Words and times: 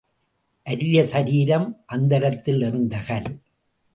அரிய 0.67 1.05
சரீரம் 1.05 1.67
அந்தரத்தில் 1.85 2.61
எறிந்த 2.61 3.03
கல். 3.07 3.29